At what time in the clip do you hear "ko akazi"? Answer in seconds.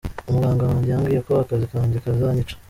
1.27-1.65